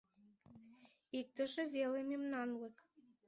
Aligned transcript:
Иктыже 1.19 1.63
веле 1.75 1.99
мемнанлык... 2.09 2.75